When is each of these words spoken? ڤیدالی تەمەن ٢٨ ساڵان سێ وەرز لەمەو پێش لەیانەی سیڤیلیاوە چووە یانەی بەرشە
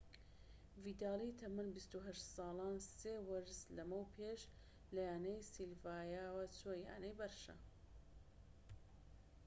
ڤیدالی 0.83 1.31
تەمەن 1.39 1.67
٢٨ 1.75 2.15
ساڵان 2.35 2.75
سێ 2.99 3.13
وەرز 3.29 3.59
لەمەو 3.75 4.11
پێش 4.17 4.41
لەیانەی 4.95 5.45
سیڤیلیاوە 5.51 6.43
چووە 6.57 6.75
یانەی 6.85 7.17
بەرشە 7.19 7.55